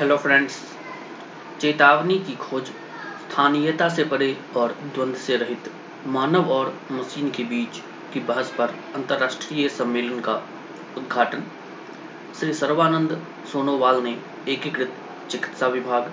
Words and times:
Hello 0.00 0.16
friends 0.16 0.54
चेतावनी 1.60 2.14
की 2.18 2.34
खोज 2.34 2.66
स्थानीयता 2.66 3.88
से 3.88 4.04
परे 4.04 4.28
और 4.56 4.72
द्वंद्व 4.72 5.18
से 5.18 5.36
रहित 5.36 5.68
मानव 6.06 6.50
और 6.50 6.72
मशीन 6.92 7.30
के 7.30 7.44
बीच 7.44 7.80
की 8.12 8.20
बहस 8.20 8.52
पर 8.58 8.70
अंतर्राष्ट्रीय 8.94 9.68
सम्मेलन 9.68 10.20
का 10.20 10.34
उद्घाटन। 10.98 11.42
श्री 12.38 12.52
सर्वानंद 12.52 13.12
सोनोवाल 13.52 14.02
ने 14.02 14.16
एकीकृत 14.48 14.94
चिकित्सा 15.30 15.66
विभाग 15.66 16.10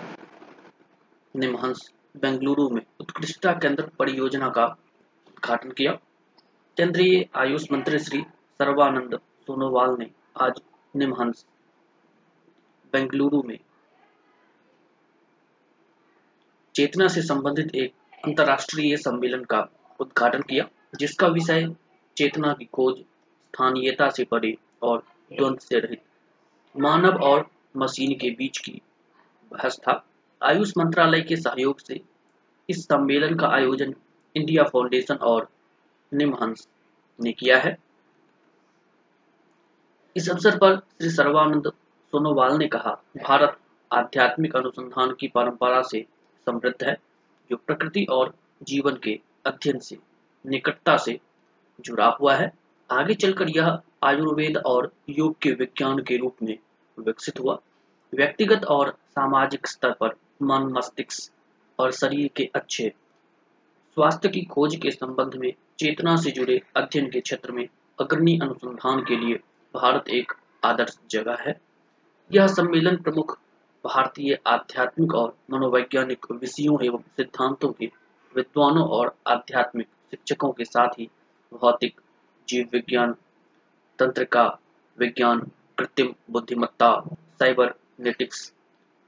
निमहंस 1.36 1.92
बेंगलुरु 2.18 2.70
में 2.70 2.82
उत्कृष्टता 3.00 3.54
केंद्र 3.54 3.90
परियोजना 4.00 4.50
का 4.50 4.66
उद्घाटन 5.28 5.72
किया। 5.72 5.92
केंद्रीय 6.78 7.28
आयुष 7.36 7.72
मंत्री 7.72 8.00
श्री 8.00 8.22
सर्वानंद 8.60 9.20
सोनोवाल 9.48 9.96
ने 10.00 10.10
आज 10.42 10.62
निमहंस 10.96 11.46
बेंगलुरु 12.94 13.42
में 13.46 13.58
चेतना 16.78 17.08
से 17.08 17.22
संबंधित 17.22 17.76
एक 17.76 17.94
अंतर्राष्ट्रीय 18.26 18.98
सम्मेलन 18.98 19.44
का 19.44 19.70
उद्घाटन 20.00 20.42
किया, 20.42 20.66
जिसका 21.00 21.28
विषय 21.28 21.76
चेतना 22.18 22.54
की 22.54 22.66
खोज, 22.66 22.98
स्थानीयता 22.98 24.10
से 24.10 24.24
परे 24.24 24.58
और 24.82 25.04
द्वंद्व 25.38 25.60
से 25.60 25.80
रहित 25.80 26.02
मानव 26.76 27.24
और 27.24 27.50
मशीन 27.78 28.12
के 28.12 28.30
बीच 28.30 28.58
की 28.58 28.82
बहस 29.52 29.80
था। 29.80 30.06
आयुष 30.44 30.74
मंत्रालय 30.78 31.22
के 31.22 31.36
सहयोग 31.36 31.80
से 31.80 32.02
इस 32.70 32.84
सम्मेलन 32.86 33.36
का 33.36 33.48
आयोजन 33.48 33.96
इंडिया 34.36 34.64
फाउंडेशन 34.64 35.16
और 35.16 35.50
निमहंस 36.14 36.68
ने 37.22 37.32
किया 37.32 37.58
है। 37.58 37.78
इस 40.16 40.30
अवसर 40.30 40.58
पर 40.58 40.76
श्री 40.76 41.10
सर्वानंद 41.10 41.72
सोनोवाल 42.12 42.58
ने 42.58 42.68
कहा, 42.68 42.92
भारत 43.18 43.58
आध्यात्मिक 43.92 44.56
अनुसंधान 44.56 45.16
की 45.20 45.28
परंपरा 45.28 45.82
से 45.82 46.06
समृद्ध 46.48 46.88
है, 46.88 46.98
जो 47.50 47.58
प्रकृति 47.58 48.06
और 48.10 48.34
जीवन 48.64 48.96
के 49.04 49.20
अध्ययन 49.46 49.80
से, 49.80 49.98
निकटता 50.46 50.98
से 50.98 51.20
जुड़ा 51.82 52.18
हुआ 52.22 52.36
है। 52.36 52.52
आगे 52.92 53.14
चलकर 53.14 53.50
यह 53.50 53.80
आयुर्वेद 54.04 54.58
और 54.58 54.92
योग 55.10 55.40
के 55.42 55.52
विज्ञान 55.52 56.00
के 56.00 56.18
रूप 56.18 56.36
में 56.44 56.58
विकसित 57.00 57.40
हुआ। 57.40 57.60
व्यक्तिगत 58.16 58.66
और 58.66 58.98
सामाजिक 59.10 59.68
स्तर 59.68 59.92
पर 59.92 60.08
मन, 60.42 60.74
मस्तिष्क 60.78 61.32
और 61.80 61.92
शरीर 61.92 62.30
के 62.36 62.50
अच्छे 62.56 62.94
स्वास्थ्य 63.94 64.30
की 64.30 64.42
खोज 64.42 64.76
के 64.76 64.92
संबंध 64.92 65.36
में 65.36 65.54
चेतना 65.80 66.16
से 66.16 66.32
जुड़े 66.32 66.62
अध्ययन 66.76 67.10
के 67.10 67.20
क्षेत्र 67.20 67.52
में 67.52 67.68
अग्रणी 68.02 68.40
अनुसंधान 68.40 69.00
के 69.00 69.16
लिए 69.16 69.40
भारत 69.74 70.10
एक 70.10 70.34
आदर्श 70.64 70.98
जगह 71.12 71.38
है। 71.42 71.62
यह 72.32 72.48
सम्मेलन 72.48 72.98
प्रमुख 72.98 73.40
भारतीय 73.88 74.38
आध्यात्मिक 74.48 75.14
और 75.16 75.36
मनोवैज्ञानिक 75.52 76.26
विषयों 76.32 76.84
एवं 76.84 76.98
सिद्धांतों 77.18 77.72
के 77.72 77.86
विद्वानों 78.36 78.88
और 78.88 79.16
आध्यात्मिक 79.28 79.88
शिक्षकों 80.12 80.52
के 80.52 80.66
साथ 80.66 81.00
ही 81.00 81.10
भौतिक, 81.54 82.02
जीव 82.50 82.70
विज्ञान 82.74 83.14
तंत्रिका 84.00 84.60
विज्ञान, 84.98 85.40
कृत्रिम 85.78 86.14
बुद्धिमत्ता, 86.32 87.04
साइबर 87.40 87.74
नेटिक्स, 88.00 88.54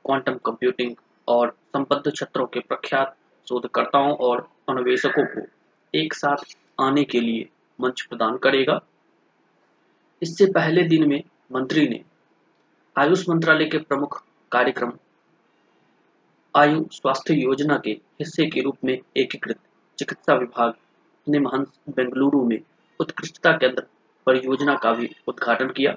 क्वांटम 0.05 0.37
कंप्यूटिंग 0.45 0.95
और 1.27 1.49
संबद्ध 1.49 2.11
क्षेत्रों 2.11 2.45
के 2.45 2.59
प्रख्यात 2.59 3.15
शोधकर्ताओं 3.49 4.15
और 4.15 4.47
अन्वेषकों 4.69 5.25
को 5.25 5.45
एक 5.93 6.13
साथ 6.13 6.55
आने 6.79 7.03
के 7.03 7.19
लिए 7.19 7.49
मंच 7.81 8.01
प्रदान 8.01 8.37
करेगा। 8.37 8.79
इससे 10.21 10.45
पहले 10.45 10.83
दिन 10.83 11.07
में 11.09 11.23
मंत्री 11.51 11.87
ने 11.87 12.03
आयुष 12.97 13.29
मंत्रालय 13.29 13.65
के 13.65 13.77
प्रमुख 13.77 14.23
कार्यक्रम। 14.51 14.93
आयु 16.55 16.85
स्वास्थ्य 16.91 17.33
योजना 17.33 17.77
के 17.77 17.91
हिस्से 17.91 18.45
के 18.45 18.61
रूप 18.61 18.77
में 18.83 18.99
एकीकृत 19.17 19.59
चिकित्सा 19.97 20.33
विभाग 20.33 20.73
ने 21.27 21.39
महंस 21.39 21.67
बेंगलुरु 21.89 22.43
में 22.45 22.59
उत्कृष्टता 22.99 23.51
केंद्र 23.51 23.83
परियोजना 24.25 24.75
का 24.75 24.93
भी 24.93 25.15
उद्घाटन 25.27 25.69
किया। 25.69 25.95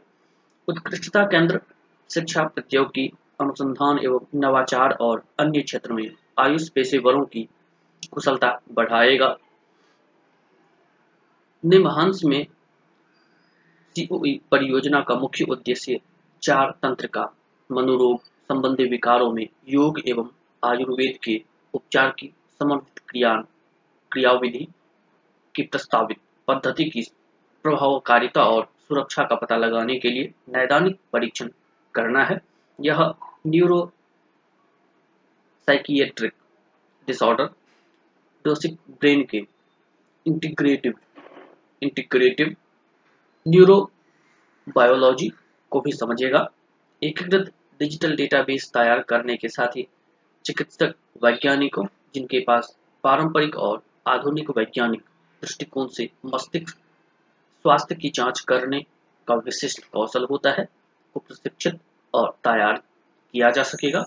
उत्कृष्टता 0.69 1.25
केंद्र 1.25 1.61
शिक्षा 2.11 2.45
प्रौद्योगिकी 2.45 3.13
अनुसंधान 3.41 3.99
एवं 3.99 4.27
नवाचार 4.35 4.93
और 5.01 5.25
अन्य 5.41 5.63
क्षेत्र 5.63 5.93
में 5.93 6.11
आयुष 6.39 6.69
पेशेवरों 6.69 7.25
की 7.25 7.49
कुशलता 8.13 8.61
बढ़ाएगा। 8.73 9.37
निमहंस 11.65 12.21
में 12.25 12.47
सीओई 13.97 14.41
परियोजना 14.51 15.01
का 15.01 15.15
मुख्य 15.15 15.45
उद्देश्य 15.45 16.01
चार 16.43 16.71
तंत्र 16.83 17.07
का 17.07 17.33
मनोरोग 17.73 18.32
संबंधी 18.51 18.85
विकारों 18.85 19.33
में 19.33 19.47
योग 19.69 20.01
एवं 20.09 20.29
आयुर्वेद 20.63 21.19
के 21.25 21.41
उपचार 21.75 22.11
की 22.19 22.33
समर्पित 22.61 22.99
क्रिया 23.09 23.35
क्रियाविधि 24.13 24.67
की 25.55 25.63
प्रस्तावित 25.63 26.19
पद्धति 26.49 26.85
की 26.85 27.03
प्रभावकारिता 27.65 28.45
और 28.45 28.69
सुरक्षा 28.89 29.25
का 29.25 29.35
पता 29.35 29.57
लगाने 29.57 29.99
के 29.99 30.11
लिए 30.11 30.33
नैदानिक 30.49 30.99
परीक्षण 31.13 31.51
करना 31.95 32.25
है। 32.25 32.41
यह 32.79 33.03
न्यूरो 33.47 33.81
साइकिएट्रिक 35.69 36.33
डिसऑर्डर 37.07 37.49
डोसिक 38.45 38.79
ब्रेन 38.91 39.25
के 39.31 39.47
इंटीग्रेटिव 40.27 40.95
इंटीग्रेटिव 41.83 42.55
न्यूरो 43.47 43.81
बायोलॉजी 44.69 45.29
को 45.73 45.81
भी 45.81 45.93
समझेगा। 45.93 46.49
एकीकृत 47.03 47.53
डिजिटल 47.83 48.15
डेटाबेस 48.17 48.71
तैयार 48.75 49.01
करने 49.03 49.37
के 49.37 49.49
साथ 49.49 49.77
ही 49.77 49.87
चिकित्सक 50.45 50.95
वैज्ञानिकों, 51.25 51.87
जिनके 52.15 52.41
पास 52.41 52.77
पारंपरिक 53.05 53.57
और 53.57 53.83
आधुनिक 54.07 54.51
वैज्ञानिक 54.51 55.01
दृष्टिकोण 55.43 55.89
से 55.89 56.09
मस्तिष्क, 56.27 56.77
स्वास्थ्य 57.65 57.95
की 57.95 58.09
जाँच 58.09 58.41
करने 58.41 58.81
का 59.29 59.35
विशिष्ट 59.35 59.85
कौशल 59.93 60.25
होता 60.25 60.51
है 60.51 60.69
को 61.15 61.21
प्रशिक्षित 61.21 61.81
और 62.15 62.31
तैयार 62.45 62.83
किया 63.33 63.51
जा 63.51 63.63
सकेगा। 63.63 64.05